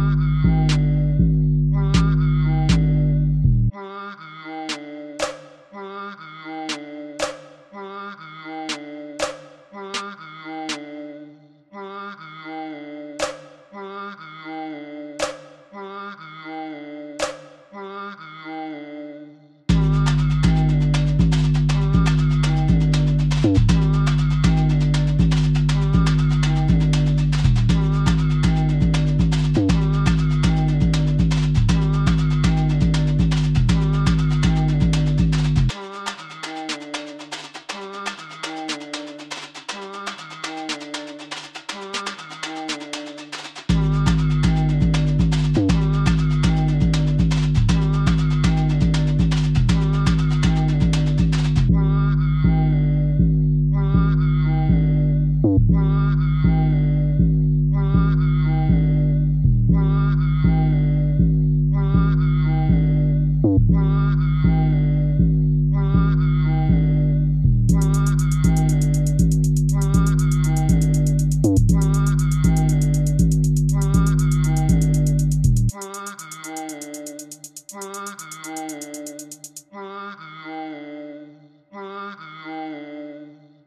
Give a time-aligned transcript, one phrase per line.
[0.00, 0.49] Mm-mm.